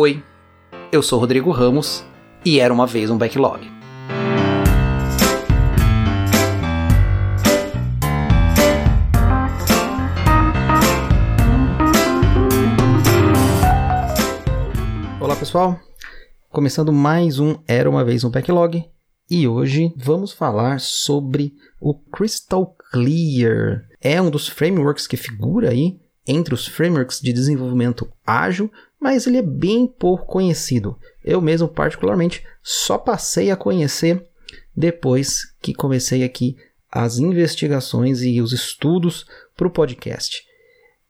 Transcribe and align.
Oi, 0.00 0.22
eu 0.92 1.02
sou 1.02 1.18
Rodrigo 1.18 1.50
Ramos 1.50 2.04
e 2.44 2.60
era 2.60 2.72
uma 2.72 2.86
vez 2.86 3.10
um 3.10 3.18
backlog. 3.18 3.68
Olá 15.20 15.34
pessoal, 15.34 15.80
começando 16.48 16.92
mais 16.92 17.40
um 17.40 17.56
Era 17.66 17.90
uma 17.90 18.04
vez 18.04 18.22
um 18.22 18.30
backlog 18.30 18.84
e 19.28 19.48
hoje 19.48 19.92
vamos 19.96 20.32
falar 20.32 20.78
sobre 20.78 21.56
o 21.80 21.92
Crystal 21.92 22.72
Clear. 22.92 23.88
É 24.00 24.22
um 24.22 24.30
dos 24.30 24.46
frameworks 24.46 25.08
que 25.08 25.16
figura 25.16 25.70
aí 25.70 25.98
entre 26.28 26.52
os 26.52 26.66
frameworks 26.66 27.20
de 27.20 27.32
desenvolvimento 27.32 28.06
ágil, 28.24 28.70
mas 29.00 29.26
ele 29.26 29.38
é 29.38 29.42
bem 29.42 29.86
pouco 29.86 30.26
conhecido. 30.26 30.98
Eu 31.24 31.40
mesmo, 31.40 31.68
particularmente, 31.68 32.44
só 32.62 32.98
passei 32.98 33.50
a 33.50 33.56
conhecer 33.56 34.24
depois 34.76 35.42
que 35.60 35.74
comecei 35.74 36.24
aqui 36.24 36.56
as 36.90 37.18
investigações 37.18 38.22
e 38.22 38.40
os 38.40 38.52
estudos 38.52 39.26
para 39.56 39.66
o 39.66 39.70
podcast. 39.70 40.42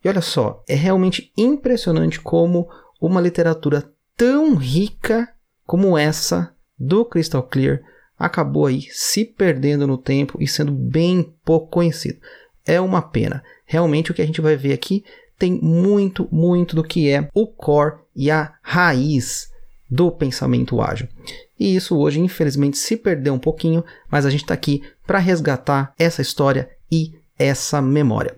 E 0.04 0.08
olha 0.08 0.20
só, 0.20 0.62
é 0.68 0.74
realmente 0.74 1.32
impressionante 1.36 2.20
como 2.20 2.68
uma 3.00 3.20
literatura 3.20 3.90
tão 4.16 4.56
rica 4.56 5.28
como 5.64 5.96
essa 5.96 6.52
do 6.78 7.04
Crystal 7.04 7.42
Clear 7.42 7.82
acabou 8.18 8.66
aí 8.66 8.82
se 8.90 9.24
perdendo 9.24 9.86
no 9.86 9.96
tempo 9.96 10.38
e 10.40 10.48
sendo 10.48 10.72
bem 10.72 11.34
pouco 11.44 11.68
conhecido. 11.68 12.18
É 12.66 12.80
uma 12.80 13.00
pena. 13.00 13.42
Realmente 13.64 14.10
o 14.10 14.14
que 14.14 14.22
a 14.22 14.26
gente 14.26 14.40
vai 14.40 14.56
ver 14.56 14.72
aqui 14.72 15.04
tem 15.38 15.58
muito, 15.62 16.28
muito 16.32 16.74
do 16.74 16.82
que 16.82 17.08
é 17.08 17.28
o 17.32 17.46
core 17.46 17.98
e 18.14 18.30
a 18.30 18.54
raiz 18.60 19.48
do 19.90 20.10
pensamento 20.10 20.80
ágil. 20.80 21.08
E 21.58 21.74
isso 21.74 21.96
hoje, 21.96 22.20
infelizmente, 22.20 22.76
se 22.76 22.96
perdeu 22.96 23.34
um 23.34 23.38
pouquinho, 23.38 23.84
mas 24.10 24.26
a 24.26 24.30
gente 24.30 24.42
está 24.42 24.54
aqui 24.54 24.82
para 25.06 25.18
resgatar 25.18 25.94
essa 25.98 26.20
história 26.20 26.68
e 26.90 27.12
essa 27.38 27.80
memória. 27.80 28.36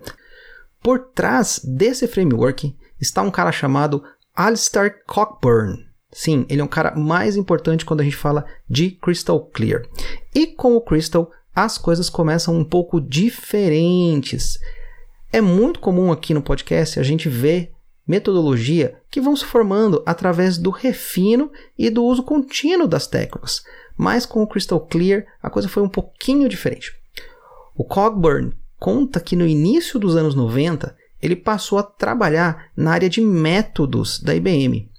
Por 0.81 0.99
trás 1.13 1.59
desse 1.63 2.07
framework 2.07 2.75
está 2.99 3.21
um 3.21 3.31
cara 3.31 3.51
chamado 3.51 4.03
Alistair 4.35 5.03
Cockburn. 5.05 5.85
Sim, 6.11 6.45
ele 6.49 6.61
é 6.61 6.63
um 6.63 6.67
cara 6.67 6.95
mais 6.95 7.35
importante 7.35 7.85
quando 7.85 8.01
a 8.01 8.03
gente 8.03 8.15
fala 8.15 8.45
de 8.69 8.91
Crystal 8.91 9.39
Clear. 9.47 9.83
E 10.33 10.47
com 10.47 10.75
o 10.75 10.81
Crystal, 10.81 11.31
as 11.55 11.77
coisas 11.77 12.09
começam 12.09 12.57
um 12.57 12.63
pouco 12.63 12.99
diferentes. 12.99 14.57
É 15.33 15.39
muito 15.39 15.79
comum 15.79 16.11
aqui 16.11 16.33
no 16.33 16.41
podcast 16.41 16.99
a 16.99 17.03
gente 17.03 17.29
ver 17.29 17.71
metodologia 18.05 18.97
que 19.09 19.21
vão 19.21 19.33
se 19.33 19.45
formando 19.45 20.03
através 20.05 20.57
do 20.57 20.69
refino 20.69 21.49
e 21.77 21.89
do 21.89 22.03
uso 22.03 22.21
contínuo 22.21 22.85
das 22.85 23.07
técnicas. 23.07 23.63
Mas 23.95 24.25
com 24.25 24.43
o 24.43 24.47
Crystal 24.47 24.79
Clear 24.79 25.25
a 25.41 25.49
coisa 25.49 25.69
foi 25.69 25.81
um 25.81 25.87
pouquinho 25.87 26.49
diferente. 26.49 26.93
O 27.73 27.85
Cogburn 27.85 28.51
conta 28.77 29.21
que 29.21 29.37
no 29.37 29.47
início 29.47 29.97
dos 29.97 30.17
anos 30.17 30.35
90 30.35 30.93
ele 31.21 31.37
passou 31.37 31.77
a 31.77 31.83
trabalhar 31.83 32.69
na 32.75 32.91
área 32.91 33.09
de 33.09 33.21
métodos 33.21 34.19
da 34.19 34.35
IBM. 34.35 34.91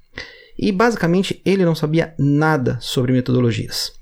E 0.58 0.72
basicamente 0.72 1.42
ele 1.44 1.64
não 1.64 1.74
sabia 1.74 2.14
nada 2.19 2.78
sobre 2.80 3.12
metodologias. 3.12 3.92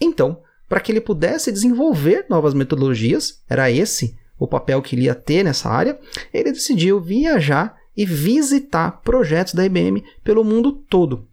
Então, 0.00 0.42
para 0.68 0.78
que 0.78 0.92
ele 0.92 1.00
pudesse 1.00 1.50
desenvolver 1.50 2.26
novas 2.28 2.54
metodologias, 2.54 3.42
era 3.48 3.68
esse 3.68 4.16
o 4.42 4.48
papel 4.48 4.82
que 4.82 4.96
ele 4.96 5.04
ia 5.04 5.14
ter 5.14 5.44
nessa 5.44 5.68
área, 5.68 5.98
ele 6.32 6.52
decidiu 6.52 7.00
viajar 7.00 7.76
e 7.96 8.04
visitar 8.04 9.02
projetos 9.02 9.54
da 9.54 9.64
IBM 9.64 10.02
pelo 10.24 10.42
mundo 10.42 10.72
todo. 10.72 11.28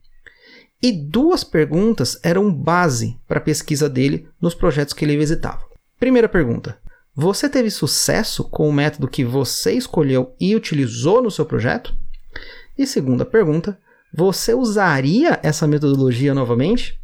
E 0.82 0.92
duas 0.92 1.44
perguntas 1.44 2.20
eram 2.24 2.54
base 2.54 3.20
para 3.28 3.40
a 3.40 3.44
pesquisa 3.44 3.90
dele 3.90 4.28
nos 4.40 4.54
projetos 4.54 4.94
que 4.94 5.04
ele 5.04 5.18
visitava. 5.18 5.62
Primeira 6.00 6.30
pergunta: 6.30 6.78
Você 7.16 7.50
teve 7.50 7.70
sucesso 7.70 8.44
com 8.44 8.70
o 8.70 8.74
método 8.74 9.08
que 9.08 9.26
você 9.26 9.74
escolheu 9.74 10.34
e 10.40 10.56
utilizou 10.56 11.22
no 11.22 11.32
seu 11.32 11.46
projeto? 11.46 11.94
E 12.78 12.86
segunda 12.86 13.26
pergunta: 13.26 13.78
você 14.14 14.54
usaria 14.54 15.40
essa 15.44 15.68
metodologia 15.68 16.34
novamente? 16.34 16.99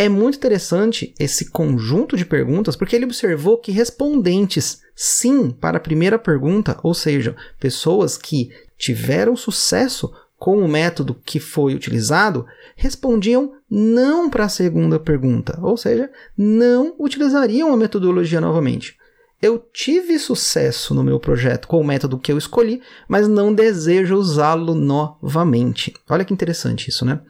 É 0.00 0.08
muito 0.08 0.36
interessante 0.36 1.14
esse 1.20 1.50
conjunto 1.50 2.16
de 2.16 2.24
perguntas 2.24 2.74
porque 2.74 2.96
ele 2.96 3.04
observou 3.04 3.58
que 3.58 3.70
respondentes 3.70 4.80
sim 4.96 5.50
para 5.50 5.76
a 5.76 5.80
primeira 5.80 6.18
pergunta, 6.18 6.80
ou 6.82 6.94
seja, 6.94 7.36
pessoas 7.60 8.16
que 8.16 8.50
tiveram 8.78 9.36
sucesso 9.36 10.10
com 10.38 10.56
o 10.56 10.66
método 10.66 11.14
que 11.22 11.38
foi 11.38 11.74
utilizado, 11.74 12.46
respondiam 12.76 13.52
não 13.70 14.30
para 14.30 14.46
a 14.46 14.48
segunda 14.48 14.98
pergunta, 14.98 15.58
ou 15.60 15.76
seja, 15.76 16.10
não 16.34 16.94
utilizariam 16.98 17.70
a 17.70 17.76
metodologia 17.76 18.40
novamente. 18.40 18.96
Eu 19.42 19.58
tive 19.70 20.18
sucesso 20.18 20.94
no 20.94 21.04
meu 21.04 21.20
projeto 21.20 21.68
com 21.68 21.78
o 21.78 21.84
método 21.84 22.18
que 22.18 22.32
eu 22.32 22.38
escolhi, 22.38 22.80
mas 23.06 23.28
não 23.28 23.52
desejo 23.52 24.16
usá-lo 24.16 24.74
novamente. 24.74 25.92
Olha 26.08 26.24
que 26.24 26.32
interessante 26.32 26.88
isso, 26.88 27.04
né? 27.04 27.20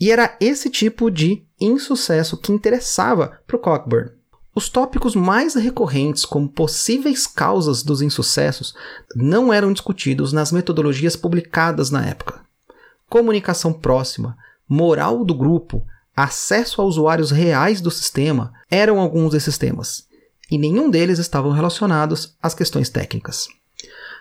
E 0.00 0.10
era 0.10 0.36
esse 0.40 0.70
tipo 0.70 1.10
de 1.10 1.44
insucesso 1.60 2.36
que 2.36 2.52
interessava 2.52 3.40
para 3.46 3.56
o 3.56 3.58
Cockburn. 3.58 4.10
Os 4.54 4.68
tópicos 4.68 5.14
mais 5.14 5.54
recorrentes 5.54 6.24
como 6.24 6.48
possíveis 6.48 7.26
causas 7.26 7.82
dos 7.82 8.02
insucessos 8.02 8.74
não 9.14 9.52
eram 9.52 9.72
discutidos 9.72 10.32
nas 10.32 10.50
metodologias 10.50 11.14
publicadas 11.14 11.90
na 11.90 12.04
época. 12.04 12.40
Comunicação 13.08 13.72
próxima, 13.72 14.36
moral 14.68 15.24
do 15.24 15.34
grupo, 15.34 15.84
acesso 16.14 16.82
a 16.82 16.84
usuários 16.84 17.30
reais 17.30 17.80
do 17.80 17.90
sistema 17.90 18.52
eram 18.70 18.98
alguns 18.98 19.32
desses 19.32 19.56
temas 19.56 20.08
e 20.50 20.58
nenhum 20.58 20.90
deles 20.90 21.18
estavam 21.18 21.52
relacionados 21.52 22.36
às 22.42 22.54
questões 22.54 22.88
técnicas. 22.88 23.48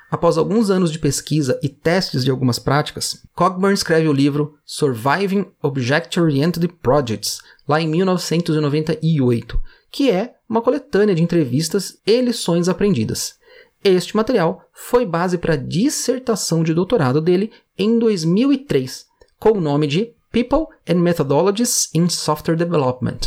Após 0.10 0.38
alguns 0.38 0.70
anos 0.70 0.92
de 0.92 1.00
pesquisa 1.00 1.60
e 1.62 1.68
testes 1.68 2.24
de 2.24 2.32
algumas 2.32 2.58
práticas, 2.58 3.22
Cogburn 3.36 3.74
escreve 3.74 4.08
o 4.08 4.14
livro 4.14 4.58
Surviving 4.66 5.46
Object-Oriented 5.62 6.68
Projects, 6.82 7.42
lá 7.68 7.82
em 7.82 7.88
1998, 7.90 9.60
que 9.92 10.10
é 10.10 10.36
uma 10.48 10.62
coletânea 10.62 11.14
de 11.14 11.22
entrevistas 11.22 12.00
e 12.06 12.22
lições 12.22 12.70
aprendidas. 12.70 13.36
Este 13.84 14.16
material 14.16 14.62
foi 14.72 15.06
base 15.06 15.38
para 15.38 15.56
a 15.56 15.58
dissertação 15.58 16.64
de 16.64 16.74
doutorado 16.74 17.20
dele 17.20 17.52
em 17.78 18.00
2003, 18.00 19.06
com 19.38 19.52
o 19.52 19.62
nome 19.62 19.88
de 19.88 20.14
People 20.32 20.68
and 20.88 21.02
Methodologies 21.02 21.90
in 21.94 22.08
Software 22.08 22.56
Development. 22.56 23.20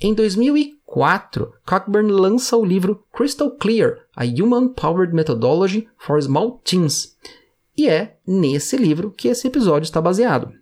Em 0.00 0.14
2004, 0.14 0.79
Cockburn 1.64 2.10
lança 2.10 2.56
o 2.56 2.64
livro 2.64 3.04
Crystal 3.12 3.50
Clear: 3.52 3.98
A 4.16 4.24
Human 4.24 4.68
Powered 4.70 5.14
Methodology 5.14 5.88
for 5.96 6.20
Small 6.20 6.60
Teams. 6.64 7.16
E 7.76 7.88
é 7.88 8.16
nesse 8.26 8.76
livro 8.76 9.12
que 9.12 9.28
esse 9.28 9.46
episódio 9.46 9.84
está 9.84 10.00
baseado. 10.00 10.52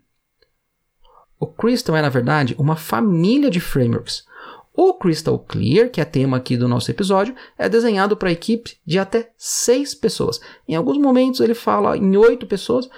O 1.40 1.46
Crystal 1.46 1.96
é, 1.96 2.02
na 2.02 2.10
verdade, 2.10 2.54
uma 2.58 2.76
família 2.76 3.48
de 3.48 3.58
frameworks. 3.58 4.26
O 4.74 4.94
Crystal 4.94 5.38
Clear, 5.38 5.90
que 5.90 6.00
é 6.00 6.04
tema 6.04 6.36
aqui 6.36 6.56
do 6.56 6.68
nosso 6.68 6.90
episódio, 6.90 7.34
é 7.56 7.68
desenhado 7.68 8.16
para 8.16 8.30
equipe 8.30 8.76
de 8.84 8.98
até 8.98 9.32
seis 9.36 9.94
pessoas. 9.94 10.40
Em 10.68 10.74
alguns 10.76 10.98
momentos 10.98 11.40
ele 11.40 11.54
fala 11.54 11.96
em 11.96 12.16
oito 12.16 12.46
pessoas, 12.46 12.88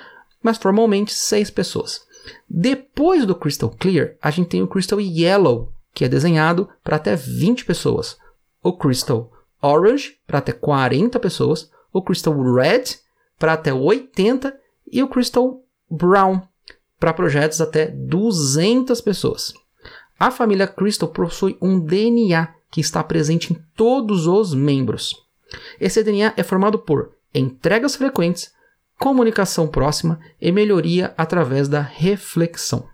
mas 0.43 0.59
formalmente 0.59 1.15
seis 1.15 1.49
pessoas. 1.49 2.03
Depois 2.49 3.25
do 3.25 3.35
Crystal 3.35 3.71
Clear, 3.79 4.17
a 4.21 4.31
gente 4.31 4.49
tem 4.49 4.63
o 4.63 4.69
Crystal 4.69 5.01
Yellow, 5.01 5.73
que 5.95 6.05
é 6.05 6.09
desenhado 6.09 6.69
para 6.83 6.97
até 6.97 7.17
20 7.17 7.65
pessoas, 7.65 8.17
o 8.63 8.73
Crystal 8.73 9.31
Orange 9.61 10.19
para 10.27 10.39
até 10.39 10.53
40 10.53 11.19
pessoas, 11.19 11.71
o 11.93 12.03
Crystal 12.03 12.35
Red 12.55 12.85
para 13.39 13.55
até 13.55 13.73
80 13.73 14.57
e 14.91 15.03
o 15.03 15.09
Crystal 15.09 15.63
Brown 15.91 16.43
para 16.99 17.13
projetos 17.13 17.61
até 17.61 17.87
200 17.87 19.01
pessoas. 19.01 19.55
A 20.19 20.31
família 20.31 20.67
Crystal 20.67 21.09
possui 21.09 21.57
um 21.61 21.81
DNA 21.81 22.55
que 22.71 22.81
está 22.81 23.03
presente 23.03 23.53
em 23.53 23.57
todos 23.75 24.27
os 24.27 24.55
membros. 24.55 25.17
Esse 25.81 26.03
DNA 26.05 26.35
é 26.37 26.43
formado 26.43 26.79
por 26.79 27.13
entregas 27.35 27.97
frequentes, 27.97 28.53
comunicação 28.99 29.67
próxima 29.67 30.21
e 30.41 30.53
melhoria 30.53 31.15
através 31.17 31.69
da 31.69 31.81
reflexão. 31.81 32.87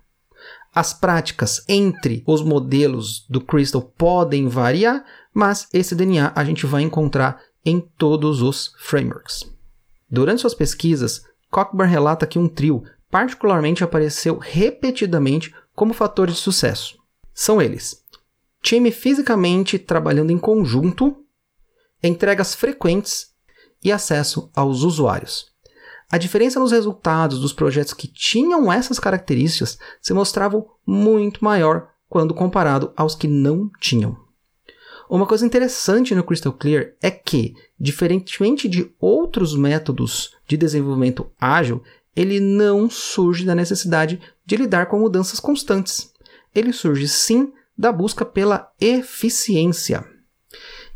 As 0.77 0.93
práticas 0.93 1.65
entre 1.67 2.23
os 2.27 2.43
modelos 2.43 3.25
do 3.31 3.41
Crystal 3.41 3.81
podem 3.81 4.47
variar, 4.47 5.07
mas 5.33 5.67
esse 5.73 5.95
DNA 5.95 6.35
a 6.37 6.45
gente 6.45 6.67
vai 6.67 6.83
encontrar 6.83 7.41
em 7.65 7.81
todos 7.81 8.43
os 8.43 8.75
frameworks. 8.79 9.51
Durante 10.11 10.43
suas 10.43 10.53
pesquisas, 10.53 11.23
Cockburn 11.51 11.91
relata 11.91 12.27
que 12.27 12.39
um 12.39 12.47
trio 12.47 12.83
particularmente 13.11 13.83
apareceu 13.83 14.37
repetidamente 14.37 15.55
como 15.75 15.95
fator 15.95 16.27
de 16.27 16.35
sucesso. 16.35 16.99
São 17.33 17.63
eles: 17.63 18.05
time 18.61 18.91
fisicamente 18.91 19.79
trabalhando 19.79 20.31
em 20.31 20.37
conjunto, 20.37 21.25
entregas 22.03 22.55
frequentes 22.55 23.29
e 23.83 23.91
acesso 23.91 24.51
aos 24.55 24.83
usuários. 24.83 25.56
A 26.11 26.19
diferença 26.19 26.61
nos 26.61 26.71
resultados 26.71 27.41
dos 27.41 27.53
projetos 27.53 27.93
que 27.93 28.07
tinham 28.07 28.73
essas 28.73 28.99
características 28.99 29.79
se 30.01 30.15
mostrava 30.15 30.65
muito 30.87 31.45
maior 31.45 31.89
quando 32.09 32.35
comparado 32.35 32.93
aos 32.97 33.15
que 33.15 33.27
não 33.27 33.71
tinham. 33.81 34.17
Uma 35.09 35.27
coisa 35.27 35.47
interessante 35.47 36.15
no 36.15 36.25
Crystal 36.25 36.53
Clear 36.53 36.93
é 37.01 37.11
que, 37.11 37.55
diferentemente 37.79 38.69
de 38.69 38.91
outros 39.01 39.57
métodos 39.57 40.35
de 40.47 40.57
desenvolvimento 40.57 41.31
ágil, 41.41 41.83
ele 42.15 42.41
não 42.41 42.89
surge 42.89 43.45
da 43.45 43.55
necessidade 43.55 44.21
de 44.45 44.57
lidar 44.57 44.87
com 44.87 44.99
mudanças 44.99 45.39
constantes. 45.39 46.13
Ele 46.55 46.73
surge 46.73 47.07
sim 47.07 47.53
da 47.77 47.93
busca 47.93 48.25
pela 48.25 48.73
eficiência. 48.81 50.05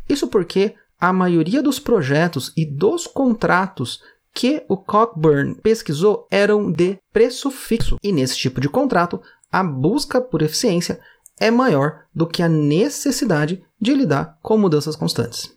Isso 0.09 0.27
porque 0.27 0.75
a 0.99 1.13
maioria 1.13 1.61
dos 1.63 1.79
projetos 1.79 2.51
e 2.57 2.65
dos 2.65 3.07
contratos 3.07 4.01
que 4.33 4.63
o 4.67 4.77
Cockburn 4.77 5.55
pesquisou 5.55 6.27
eram 6.31 6.71
de 6.71 6.97
preço 7.11 7.51
fixo, 7.51 7.97
e 8.01 8.11
nesse 8.11 8.37
tipo 8.37 8.61
de 8.61 8.69
contrato, 8.69 9.21
a 9.51 9.63
busca 9.63 10.21
por 10.21 10.41
eficiência 10.41 10.99
é 11.39 11.51
maior 11.51 12.03
do 12.13 12.27
que 12.27 12.41
a 12.41 12.47
necessidade 12.47 13.63
de 13.79 13.93
lidar 13.93 14.37
com 14.41 14.57
mudanças 14.57 14.95
constantes. 14.95 15.51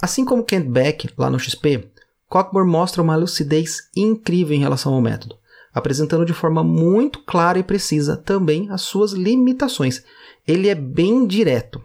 Assim 0.00 0.24
como 0.24 0.44
Kent 0.44 0.66
Beck, 0.66 1.10
lá 1.16 1.28
no 1.28 1.40
XP, 1.40 1.90
Cockburn 2.28 2.70
mostra 2.70 3.02
uma 3.02 3.16
lucidez 3.16 3.88
incrível 3.96 4.54
em 4.54 4.60
relação 4.60 4.94
ao 4.94 5.00
método, 5.00 5.36
apresentando 5.72 6.24
de 6.24 6.32
forma 6.32 6.62
muito 6.62 7.24
clara 7.24 7.58
e 7.58 7.64
precisa 7.64 8.16
também 8.16 8.70
as 8.70 8.82
suas 8.82 9.12
limitações. 9.12 10.04
Ele 10.46 10.68
é 10.68 10.74
bem 10.74 11.26
direto. 11.26 11.82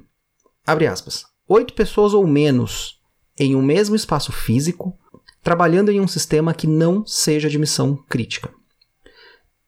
Abre 0.67 0.85
aspas. 0.85 1.25
Oito 1.47 1.73
pessoas 1.73 2.13
ou 2.13 2.27
menos 2.27 2.99
em 3.37 3.55
um 3.55 3.61
mesmo 3.61 3.95
espaço 3.95 4.31
físico, 4.31 4.92
trabalhando 5.43 5.91
em 5.91 5.99
um 5.99 6.07
sistema 6.07 6.53
que 6.53 6.65
não 6.65 7.05
seja 7.05 7.49
de 7.49 7.59
missão 7.59 7.95
crítica. 8.09 8.49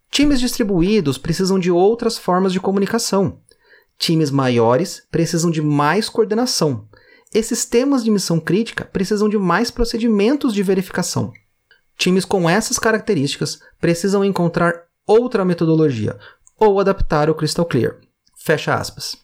Times 0.10 0.40
distribuídos 0.40 1.18
precisam 1.18 1.60
de 1.60 1.70
outras 1.70 2.18
formas 2.18 2.54
de 2.54 2.60
comunicação. 2.60 3.42
Times 3.98 4.32
maiores 4.32 5.04
precisam 5.12 5.52
de 5.52 5.62
mais 5.62 6.08
coordenação. 6.08 6.88
Esses 7.34 7.66
temas 7.66 8.04
de 8.04 8.10
missão 8.10 8.40
crítica 8.40 8.86
precisam 8.86 9.28
de 9.28 9.38
mais 9.38 9.70
procedimentos 9.70 10.54
de 10.54 10.64
verificação. 10.64 11.34
Times 11.98 12.24
com 12.24 12.50
essas 12.50 12.80
características 12.80 13.60
precisam 13.80 14.24
encontrar 14.24 14.86
outra 15.06 15.44
metodologia 15.44 16.18
ou 16.58 16.80
adaptar 16.80 17.30
o 17.30 17.36
Crystal 17.36 17.66
Clear. 17.66 17.98
Fecha 18.38 18.74
aspas. 18.74 19.18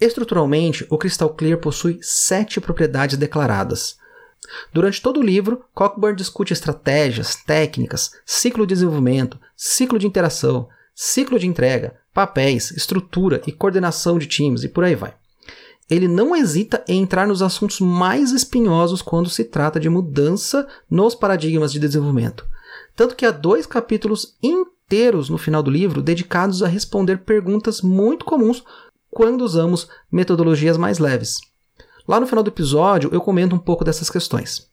Estruturalmente, 0.00 0.86
o 0.90 0.98
Crystal 0.98 1.30
Clear 1.30 1.58
possui 1.58 1.98
sete 2.02 2.60
propriedades 2.60 3.16
declaradas. 3.16 3.96
Durante 4.72 5.00
todo 5.00 5.20
o 5.20 5.22
livro, 5.22 5.64
Cockburn 5.74 6.16
discute 6.16 6.52
estratégias, 6.52 7.36
técnicas, 7.36 8.12
ciclo 8.24 8.66
de 8.66 8.74
desenvolvimento, 8.74 9.38
ciclo 9.56 9.98
de 9.98 10.06
interação, 10.06 10.68
ciclo 10.94 11.38
de 11.38 11.46
entrega, 11.46 11.96
papéis, 12.12 12.70
estrutura 12.70 13.40
e 13.46 13.52
coordenação 13.52 14.18
de 14.18 14.26
times 14.26 14.62
e 14.62 14.68
por 14.68 14.84
aí 14.84 14.94
vai 14.94 15.14
ele 15.88 16.08
não 16.08 16.34
hesita 16.34 16.82
em 16.88 17.02
entrar 17.02 17.26
nos 17.26 17.42
assuntos 17.42 17.80
mais 17.80 18.32
espinhosos 18.32 19.02
quando 19.02 19.28
se 19.28 19.44
trata 19.44 19.78
de 19.78 19.88
mudança 19.88 20.66
nos 20.90 21.14
paradigmas 21.14 21.72
de 21.72 21.78
desenvolvimento. 21.78 22.46
Tanto 22.96 23.14
que 23.14 23.26
há 23.26 23.30
dois 23.30 23.66
capítulos 23.66 24.36
inteiros 24.42 25.28
no 25.28 25.36
final 25.36 25.62
do 25.62 25.70
livro 25.70 26.02
dedicados 26.02 26.62
a 26.62 26.68
responder 26.68 27.18
perguntas 27.18 27.82
muito 27.82 28.24
comuns 28.24 28.64
quando 29.10 29.42
usamos 29.42 29.88
metodologias 30.10 30.76
mais 30.76 30.98
leves. 30.98 31.38
Lá 32.06 32.20
no 32.20 32.26
final 32.26 32.42
do 32.42 32.50
episódio 32.50 33.10
eu 33.12 33.20
comento 33.20 33.54
um 33.54 33.58
pouco 33.58 33.84
dessas 33.84 34.10
questões. 34.10 34.68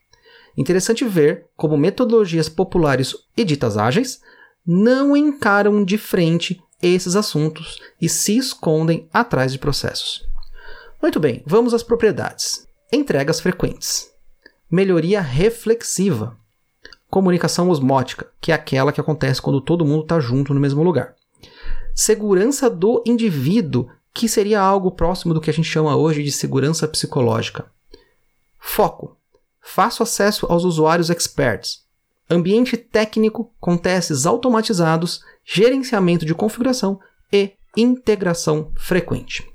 Interessante 0.57 1.05
ver 1.05 1.45
como 1.55 1.77
metodologias 1.77 2.49
populares 2.49 3.15
e 3.37 3.43
ditas 3.43 3.77
ágeis 3.77 4.21
não 4.65 5.15
encaram 5.15 5.83
de 5.83 5.97
frente 5.97 6.61
esses 6.81 7.15
assuntos 7.15 7.79
e 8.01 8.09
se 8.09 8.37
escondem 8.37 9.07
atrás 9.13 9.51
de 9.51 9.59
processos. 9.59 10.27
Muito 11.01 11.19
bem, 11.19 11.41
vamos 11.45 11.73
às 11.73 11.83
propriedades. 11.83 12.67
Entregas 12.91 13.39
frequentes. 13.39 14.11
Melhoria 14.69 15.21
reflexiva. 15.21 16.37
Comunicação 17.09 17.69
osmótica, 17.69 18.27
que 18.39 18.51
é 18.51 18.55
aquela 18.55 18.91
que 18.91 19.01
acontece 19.01 19.41
quando 19.41 19.61
todo 19.61 19.85
mundo 19.85 20.03
está 20.03 20.19
junto 20.19 20.53
no 20.53 20.59
mesmo 20.59 20.83
lugar. 20.83 21.15
Segurança 21.93 22.69
do 22.69 23.03
indivíduo, 23.05 23.89
que 24.13 24.27
seria 24.27 24.59
algo 24.59 24.91
próximo 24.91 25.33
do 25.33 25.41
que 25.41 25.49
a 25.49 25.53
gente 25.53 25.67
chama 25.67 25.95
hoje 25.95 26.23
de 26.23 26.31
segurança 26.31 26.87
psicológica. 26.87 27.65
Foco. 28.59 29.17
Fácil 29.61 30.03
acesso 30.03 30.45
aos 30.47 30.63
usuários 30.63 31.09
experts. 31.09 31.81
Ambiente 32.29 32.77
técnico 32.77 33.51
com 33.59 33.77
testes 33.77 34.25
automatizados, 34.25 35.21
gerenciamento 35.43 36.25
de 36.25 36.33
configuração 36.33 36.99
e 37.31 37.53
integração 37.75 38.71
frequente. 38.75 39.47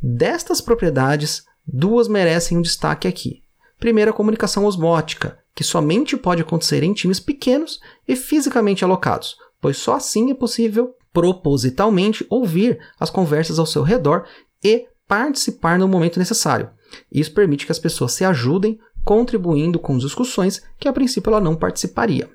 Destas 0.00 0.60
propriedades, 0.60 1.44
duas 1.66 2.08
merecem 2.08 2.58
um 2.58 2.62
destaque 2.62 3.08
aqui. 3.08 3.42
Primeiro, 3.78 4.10
a 4.10 4.14
comunicação 4.14 4.64
osmótica, 4.64 5.38
que 5.54 5.64
somente 5.64 6.16
pode 6.16 6.42
acontecer 6.42 6.82
em 6.82 6.92
times 6.92 7.20
pequenos 7.20 7.80
e 8.06 8.16
fisicamente 8.16 8.84
alocados, 8.84 9.36
pois 9.60 9.76
só 9.76 9.94
assim 9.94 10.30
é 10.30 10.34
possível 10.34 10.94
propositalmente 11.14 12.26
ouvir 12.28 12.78
as 12.98 13.08
conversas 13.08 13.58
ao 13.58 13.64
seu 13.64 13.82
redor 13.82 14.26
e 14.62 14.86
participar 15.06 15.78
no 15.78 15.86
momento 15.86 16.18
necessário. 16.18 16.70
Isso 17.10 17.32
permite 17.32 17.64
que 17.64 17.72
as 17.72 17.78
pessoas 17.78 18.12
se 18.12 18.24
ajudem, 18.24 18.78
contribuindo 19.04 19.78
com 19.78 19.96
discussões 19.96 20.62
que 20.78 20.88
a 20.88 20.92
princípio 20.92 21.30
ela 21.30 21.40
não 21.40 21.54
participaria. 21.54 22.28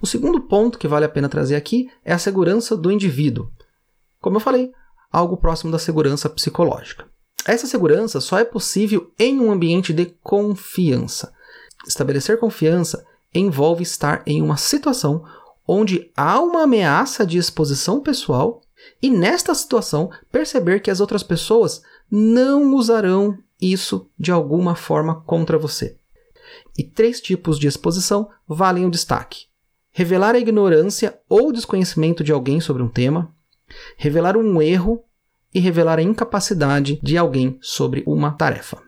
O 0.00 0.06
segundo 0.06 0.40
ponto 0.40 0.78
que 0.78 0.88
vale 0.88 1.04
a 1.04 1.08
pena 1.08 1.28
trazer 1.28 1.56
aqui 1.56 1.90
é 2.04 2.12
a 2.12 2.18
segurança 2.18 2.76
do 2.76 2.90
indivíduo. 2.90 3.50
Como 4.20 4.36
eu 4.36 4.40
falei, 4.40 4.72
algo 5.12 5.36
próximo 5.36 5.70
da 5.70 5.78
segurança 5.78 6.28
psicológica. 6.30 7.06
Essa 7.44 7.66
segurança 7.66 8.20
só 8.20 8.38
é 8.38 8.44
possível 8.44 9.12
em 9.18 9.40
um 9.40 9.52
ambiente 9.52 9.92
de 9.92 10.06
confiança. 10.22 11.32
Estabelecer 11.86 12.38
confiança 12.38 13.04
envolve 13.34 13.82
estar 13.82 14.22
em 14.26 14.40
uma 14.40 14.56
situação 14.56 15.24
onde 15.66 16.10
há 16.16 16.40
uma 16.40 16.62
ameaça 16.62 17.26
de 17.26 17.38
exposição 17.38 18.00
pessoal 18.00 18.62
e, 19.02 19.10
nesta 19.10 19.54
situação, 19.54 20.10
perceber 20.30 20.80
que 20.80 20.90
as 20.90 21.00
outras 21.00 21.22
pessoas 21.22 21.82
não 22.10 22.74
usarão 22.74 23.36
isso 23.60 24.10
de 24.18 24.30
alguma 24.30 24.74
forma 24.74 25.22
contra 25.22 25.58
você. 25.58 25.96
E 26.76 26.84
três 26.84 27.20
tipos 27.20 27.58
de 27.58 27.66
exposição 27.66 28.28
valem 28.46 28.84
o 28.86 28.90
destaque: 28.90 29.46
revelar 29.90 30.34
a 30.34 30.38
ignorância 30.38 31.18
ou 31.28 31.52
desconhecimento 31.52 32.22
de 32.22 32.32
alguém 32.32 32.60
sobre 32.60 32.82
um 32.82 32.88
tema, 32.88 33.34
revelar 33.96 34.36
um 34.36 34.62
erro 34.62 35.02
e 35.52 35.58
revelar 35.58 35.98
a 35.98 36.02
incapacidade 36.02 37.00
de 37.02 37.16
alguém 37.16 37.58
sobre 37.60 38.04
uma 38.06 38.32
tarefa. 38.32 38.85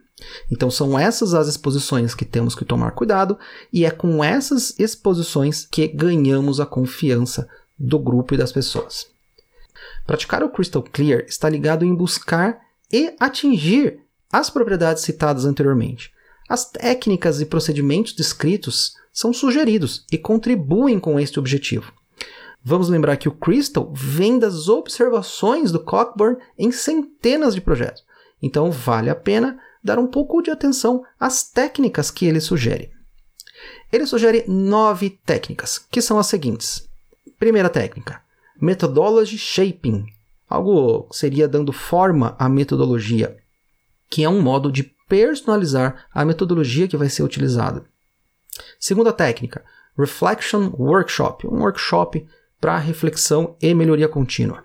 Então 0.51 0.71
são 0.71 0.99
essas 0.99 1.35
as 1.35 1.49
exposições 1.49 2.15
que 2.15 2.25
temos 2.25 2.55
que 2.55 2.65
tomar 2.65 2.93
cuidado 2.93 3.39
e 3.73 3.85
é 3.85 3.91
com 3.91 4.23
essas 4.23 4.75
exposições 4.79 5.67
que 5.67 5.87
ganhamos 5.87 6.61
a 6.61 6.67
confiança 6.67 7.49
do 7.79 7.99
grupo 7.99 8.35
e 8.35 8.37
das 8.37 8.53
pessoas. 8.53 9.07
Praticar 10.07 10.43
o 10.43 10.49
Crystal 10.49 10.83
Clear 10.83 11.25
está 11.29 11.49
ligado 11.49 11.85
em 11.85 11.95
buscar 11.95 12.61
e 12.93 13.15
atingir 13.21 14.01
as 14.33 14.51
propriedades 14.51 15.03
citadas 15.03 15.45
anteriormente. 15.45 16.13
As 16.49 16.65
técnicas 16.65 17.41
e 17.41 17.47
procedimentos 17.47 18.15
descritos 18.15 18.95
são 19.13 19.33
sugeridos 19.33 20.05
e 20.11 20.17
contribuem 20.17 20.99
com 20.99 21.21
este 21.21 21.39
objetivo. 21.39 21.93
Vamos 22.65 22.89
lembrar 22.89 23.17
que 23.17 23.29
o 23.29 23.33
Crystal 23.33 23.91
vem 23.95 24.39
das 24.39 24.69
observações 24.69 25.71
do 25.71 25.81
Cockburn 25.81 26.39
em 26.59 26.73
centenas 26.73 27.55
de 27.55 27.61
projetos. 27.61 28.05
Então 28.43 28.71
vale 28.71 29.11
a 29.11 29.15
pena 29.15 29.59
dar 29.89 29.99
um 29.99 30.07
pouco 30.07 30.43
de 30.43 30.51
atenção 30.51 31.03
às 31.19 31.43
técnicas 31.43 32.11
que 32.11 32.27
ele 32.27 32.41
sugere. 32.41 32.91
Ele 33.91 34.05
sugere 34.05 34.45
nove 34.47 35.11
técnicas, 35.25 35.79
que 35.79 36.03
são 36.03 36.19
as 36.19 36.27
seguintes. 36.27 36.87
Primeira 37.39 37.71
técnica, 37.71 38.21
Methodology 38.61 39.39
Shaping. 39.39 40.05
Algo 40.49 41.09
seria 41.11 41.49
dando 41.49 41.73
forma 41.73 42.37
à 42.39 42.49
metodologia, 42.49 43.37
que 44.11 44.25
é 44.25 44.29
um 44.29 44.43
modo 44.43 44.71
de 44.71 44.83
personalizar 45.09 46.07
a 46.13 46.25
metodologia 46.25 46.87
que 46.87 46.97
vai 46.97 47.09
ser 47.09 47.23
utilizada. 47.23 47.85
Segunda 48.79 49.13
técnica, 49.13 49.65
Reflection 49.97 50.71
Workshop, 50.79 51.47
um 51.47 51.61
workshop 51.61 52.27
para 52.61 52.77
reflexão 52.77 53.57
e 53.61 53.73
melhoria 53.75 54.09
contínua. 54.09 54.65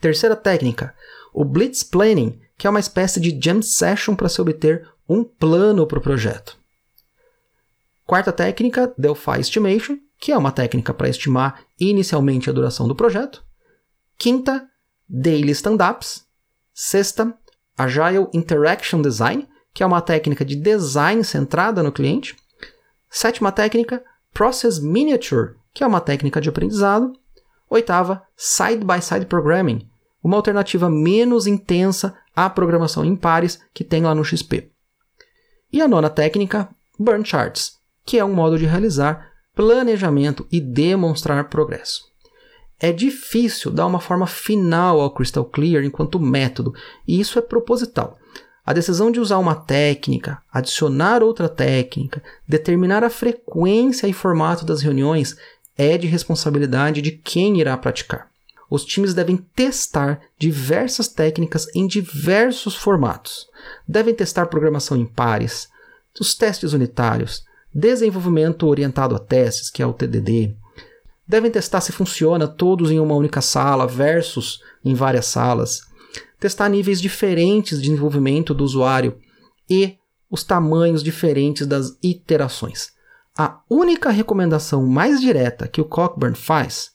Terceira 0.00 0.34
técnica, 0.34 0.94
o 1.32 1.44
Blitz 1.44 1.82
Planning, 1.82 2.40
que 2.56 2.66
é 2.66 2.70
uma 2.70 2.80
espécie 2.80 3.20
de 3.20 3.38
jam 3.40 3.60
session 3.62 4.14
para 4.14 4.28
se 4.28 4.40
obter 4.40 4.88
um 5.08 5.24
plano 5.24 5.86
para 5.86 5.98
o 5.98 6.02
projeto. 6.02 6.58
Quarta 8.06 8.32
técnica, 8.32 8.92
Delphi 8.98 9.40
Estimation, 9.40 9.98
que 10.18 10.30
é 10.32 10.36
uma 10.36 10.52
técnica 10.52 10.92
para 10.92 11.08
estimar 11.08 11.64
inicialmente 11.78 12.48
a 12.48 12.52
duração 12.52 12.86
do 12.86 12.94
projeto. 12.94 13.44
Quinta, 14.16 14.68
Daily 15.08 15.52
Stand-Ups. 15.52 16.24
Sexta, 16.72 17.36
Agile 17.78 18.28
Interaction 18.32 19.00
Design, 19.00 19.48
que 19.72 19.82
é 19.82 19.86
uma 19.86 20.00
técnica 20.00 20.44
de 20.44 20.56
design 20.56 21.22
centrada 21.24 21.82
no 21.82 21.92
cliente. 21.92 22.36
Sétima 23.10 23.52
técnica, 23.52 24.04
Process 24.32 24.78
Miniature, 24.78 25.54
que 25.72 25.84
é 25.84 25.86
uma 25.86 26.00
técnica 26.00 26.40
de 26.40 26.48
aprendizado. 26.48 27.12
Oitava, 27.68 28.22
Side-by-Side 28.36 29.20
-side 29.20 29.28
Programming, 29.28 29.88
uma 30.22 30.36
alternativa 30.36 30.90
menos 30.90 31.46
intensa 31.46 32.16
à 32.34 32.48
programação 32.50 33.04
em 33.04 33.16
pares 33.16 33.60
que 33.72 33.84
tem 33.84 34.02
lá 34.02 34.14
no 34.14 34.24
XP. 34.24 34.70
E 35.72 35.80
a 35.80 35.88
nona 35.88 36.10
técnica, 36.10 36.68
Burn 36.98 37.24
Charts, 37.24 37.78
que 38.04 38.18
é 38.18 38.24
um 38.24 38.32
modo 38.32 38.58
de 38.58 38.66
realizar 38.66 39.30
planejamento 39.54 40.46
e 40.50 40.60
demonstrar 40.60 41.48
progresso. 41.48 42.02
É 42.78 42.92
difícil 42.92 43.70
dar 43.70 43.86
uma 43.86 44.00
forma 44.00 44.26
final 44.26 45.00
ao 45.00 45.10
Crystal 45.10 45.44
Clear 45.44 45.84
enquanto 45.84 46.20
método, 46.20 46.74
e 47.06 47.20
isso 47.20 47.38
é 47.38 47.42
proposital. 47.42 48.18
A 48.66 48.72
decisão 48.72 49.10
de 49.10 49.20
usar 49.20 49.38
uma 49.38 49.54
técnica, 49.54 50.42
adicionar 50.52 51.22
outra 51.22 51.48
técnica, 51.48 52.22
determinar 52.48 53.04
a 53.04 53.10
frequência 53.10 54.06
e 54.06 54.12
formato 54.12 54.64
das 54.64 54.80
reuniões 54.80 55.36
é 55.76 55.98
de 55.98 56.06
responsabilidade 56.06 57.02
de 57.02 57.12
quem 57.12 57.60
irá 57.60 57.76
praticar. 57.76 58.28
Os 58.70 58.84
times 58.84 59.14
devem 59.14 59.36
testar 59.36 60.20
diversas 60.38 61.08
técnicas 61.08 61.66
em 61.74 61.86
diversos 61.86 62.74
formatos. 62.74 63.46
Devem 63.86 64.14
testar 64.14 64.46
programação 64.46 64.96
em 64.96 65.04
pares, 65.04 65.68
os 66.18 66.34
testes 66.34 66.72
unitários, 66.72 67.44
desenvolvimento 67.72 68.66
orientado 68.66 69.14
a 69.14 69.18
testes, 69.18 69.70
que 69.70 69.82
é 69.82 69.86
o 69.86 69.92
TDD. 69.92 70.54
Devem 71.26 71.50
testar 71.50 71.80
se 71.80 71.92
funciona 71.92 72.46
todos 72.46 72.90
em 72.90 73.00
uma 73.00 73.14
única 73.14 73.40
sala 73.40 73.86
versus 73.86 74.60
em 74.84 74.94
várias 74.94 75.26
salas. 75.26 75.82
Testar 76.38 76.68
níveis 76.68 77.00
diferentes 77.00 77.80
de 77.80 77.88
desenvolvimento 77.88 78.54
do 78.54 78.62
usuário 78.62 79.18
e 79.68 79.96
os 80.30 80.44
tamanhos 80.44 81.02
diferentes 81.02 81.66
das 81.66 81.96
iterações. 82.02 82.92
A 83.36 83.60
única 83.68 84.10
recomendação 84.10 84.86
mais 84.86 85.20
direta 85.20 85.66
que 85.66 85.80
o 85.80 85.84
Cockburn 85.84 86.36
faz 86.36 86.92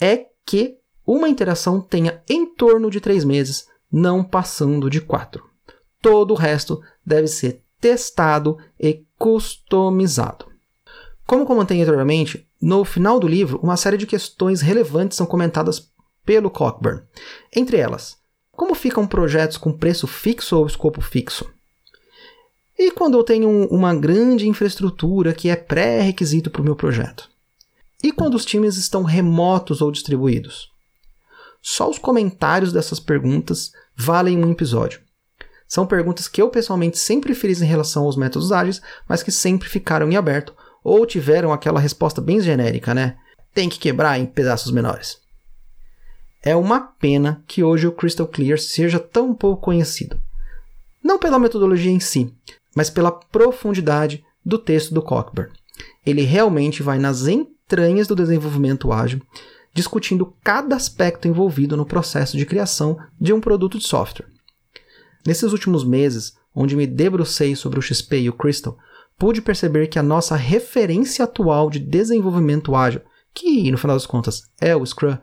é 0.00 0.26
que 0.44 0.76
uma 1.06 1.28
interação 1.28 1.80
tenha 1.80 2.20
em 2.28 2.44
torno 2.44 2.90
de 2.90 3.00
três 3.00 3.24
meses, 3.24 3.68
não 3.90 4.24
passando 4.24 4.90
de 4.90 5.00
quatro. 5.00 5.48
Todo 6.02 6.32
o 6.32 6.36
resto 6.36 6.82
deve 7.04 7.28
ser 7.28 7.62
testado 7.80 8.58
e 8.78 9.04
customizado. 9.18 10.46
Como 11.26 11.46
comentei 11.46 11.80
anteriormente, 11.80 12.46
no 12.60 12.84
final 12.84 13.20
do 13.20 13.28
livro, 13.28 13.60
uma 13.62 13.76
série 13.76 13.96
de 13.96 14.06
questões 14.06 14.60
relevantes 14.60 15.16
são 15.16 15.26
comentadas 15.26 15.90
pelo 16.24 16.50
Cockburn. 16.50 17.02
Entre 17.54 17.76
elas, 17.76 18.16
como 18.52 18.74
ficam 18.74 19.06
projetos 19.06 19.56
com 19.56 19.72
preço 19.72 20.06
fixo 20.06 20.56
ou 20.56 20.66
escopo 20.66 21.00
fixo? 21.00 21.48
E 22.78 22.90
quando 22.90 23.16
eu 23.16 23.24
tenho 23.24 23.68
uma 23.68 23.94
grande 23.94 24.48
infraestrutura 24.48 25.32
que 25.32 25.48
é 25.48 25.56
pré-requisito 25.56 26.50
para 26.50 26.62
o 26.62 26.64
meu 26.64 26.76
projeto? 26.76 27.28
E 28.02 28.12
quando 28.12 28.34
os 28.34 28.44
times 28.44 28.76
estão 28.76 29.02
remotos 29.02 29.80
ou 29.80 29.90
distribuídos? 29.90 30.70
Só 31.68 31.90
os 31.90 31.98
comentários 31.98 32.72
dessas 32.72 33.00
perguntas 33.00 33.72
valem 33.96 34.38
um 34.38 34.52
episódio. 34.52 35.00
São 35.66 35.84
perguntas 35.84 36.28
que 36.28 36.40
eu 36.40 36.48
pessoalmente 36.48 36.96
sempre 36.96 37.34
fiz 37.34 37.60
em 37.60 37.66
relação 37.66 38.04
aos 38.04 38.16
métodos 38.16 38.52
ágeis, 38.52 38.80
mas 39.08 39.20
que 39.20 39.32
sempre 39.32 39.68
ficaram 39.68 40.08
em 40.08 40.14
aberto 40.14 40.54
ou 40.84 41.04
tiveram 41.04 41.52
aquela 41.52 41.80
resposta 41.80 42.20
bem 42.20 42.40
genérica, 42.40 42.94
né? 42.94 43.16
Tem 43.52 43.68
que 43.68 43.80
quebrar 43.80 44.16
em 44.16 44.26
pedaços 44.26 44.70
menores. 44.70 45.18
É 46.40 46.54
uma 46.54 46.80
pena 46.80 47.42
que 47.48 47.64
hoje 47.64 47.88
o 47.88 47.92
Crystal 47.92 48.28
Clear 48.28 48.60
seja 48.60 49.00
tão 49.00 49.34
pouco 49.34 49.62
conhecido. 49.62 50.20
Não 51.02 51.18
pela 51.18 51.36
metodologia 51.36 51.90
em 51.90 51.98
si, 51.98 52.32
mas 52.76 52.90
pela 52.90 53.10
profundidade 53.10 54.24
do 54.44 54.56
texto 54.56 54.94
do 54.94 55.02
Cockburn. 55.02 55.50
Ele 56.06 56.22
realmente 56.22 56.80
vai 56.80 57.00
nas 57.00 57.26
entranhas 57.26 58.06
do 58.06 58.14
desenvolvimento 58.14 58.92
ágil, 58.92 59.20
discutindo 59.76 60.34
cada 60.42 60.74
aspecto 60.74 61.28
envolvido 61.28 61.76
no 61.76 61.84
processo 61.84 62.34
de 62.34 62.46
criação 62.46 62.98
de 63.20 63.34
um 63.34 63.40
produto 63.42 63.78
de 63.78 63.86
software. 63.86 64.26
Nesses 65.26 65.52
últimos 65.52 65.84
meses, 65.84 66.34
onde 66.54 66.74
me 66.74 66.86
debrucei 66.86 67.54
sobre 67.54 67.78
o 67.78 67.82
XP 67.82 68.20
e 68.20 68.30
o 68.30 68.32
Crystal, 68.32 68.78
pude 69.18 69.42
perceber 69.42 69.88
que 69.88 69.98
a 69.98 70.02
nossa 70.02 70.34
referência 70.34 71.26
atual 71.26 71.68
de 71.68 71.78
desenvolvimento 71.78 72.74
ágil, 72.74 73.02
que 73.34 73.70
no 73.70 73.76
final 73.76 73.94
das 73.94 74.06
contas 74.06 74.44
é 74.58 74.74
o 74.74 74.84
Scrum, 74.84 75.18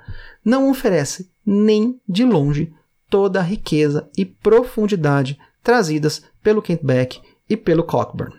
não 0.46 0.70
oferece 0.70 1.32
nem 1.44 2.00
de 2.08 2.24
longe 2.24 2.72
toda 3.10 3.40
a 3.40 3.44
riqueza 3.44 4.08
e 4.16 4.24
profundidade 4.24 5.40
trazidas 5.64 6.22
pelo 6.44 6.62
Kent 6.62 6.84
Beck 6.84 7.20
e 7.50 7.58
pelo 7.58 7.84
Cockburn. 7.84 8.36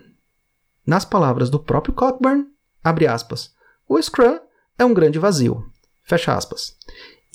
Nas 0.87 1.03
palavras 1.03 1.49
do 1.49 1.59
próprio 1.59 1.93
Cockburn, 1.93 2.45
abre 2.81 3.05
aspas, 3.05 3.53
o 3.89 4.01
Scrum 4.01 4.39
é 4.77 4.85
um 4.85 4.93
grande 4.93 5.19
vazio, 5.19 5.65
fecha 6.05 6.33
aspas. 6.33 6.75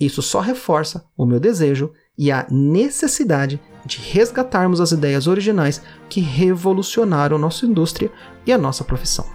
Isso 0.01 0.23
só 0.23 0.41
reforça 0.41 1.05
o 1.17 1.27
meu 1.27 1.39
desejo 1.39 1.93
e 2.17 2.33
a 2.33 2.47
necessidade 2.51 3.61
de 3.85 3.99
resgatarmos 3.99 4.81
as 4.81 4.93
ideias 4.93 5.27
originais 5.27 5.83
que 6.09 6.21
revolucionaram 6.21 7.39
nossa 7.39 7.67
indústria 7.67 8.11
e 8.47 8.53
a 8.53 8.59
nossa 8.59 8.85
profissão. 8.85 9.27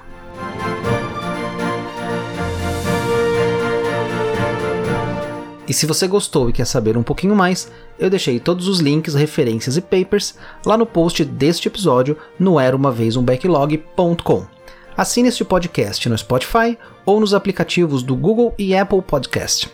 E 5.67 5.73
se 5.73 5.85
você 5.87 6.07
gostou 6.07 6.49
e 6.49 6.53
quer 6.53 6.65
saber 6.65 6.95
um 6.95 7.03
pouquinho 7.03 7.35
mais, 7.35 7.71
eu 7.97 8.09
deixei 8.09 8.39
todos 8.39 8.67
os 8.67 8.79
links, 8.79 9.15
referências 9.15 9.77
e 9.77 9.81
papers 9.81 10.35
lá 10.63 10.77
no 10.77 10.85
post 10.85 11.25
deste 11.25 11.67
episódio 11.67 12.17
no 12.39 12.59
eraumavezumbacklog.com. 12.59 14.54
Assine 14.97 15.27
este 15.27 15.43
podcast 15.43 16.07
no 16.07 16.17
Spotify 16.17 16.77
ou 17.05 17.19
nos 17.19 17.33
aplicativos 17.33 18.01
do 18.01 18.15
Google 18.15 18.55
e 18.57 18.73
Apple 18.73 19.01
Podcast. 19.01 19.69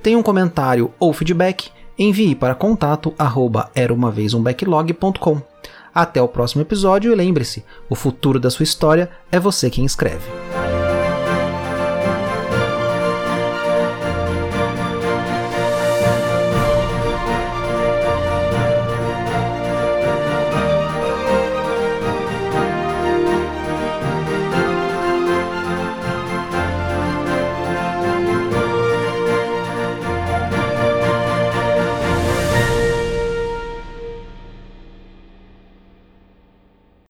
Tem 0.00 0.14
um 0.14 0.22
comentário 0.22 0.94
ou 1.00 1.12
feedback, 1.12 1.70
envie 1.98 2.36
para 2.36 2.54
contato 2.54 3.12
arroba 3.18 3.72
Até 5.92 6.22
o 6.22 6.28
próximo 6.28 6.62
episódio 6.62 7.12
e 7.12 7.14
lembre-se, 7.14 7.64
o 7.90 7.96
futuro 7.96 8.38
da 8.38 8.50
sua 8.50 8.62
história 8.62 9.10
é 9.32 9.40
você 9.40 9.68
quem 9.68 9.84
escreve. 9.84 10.30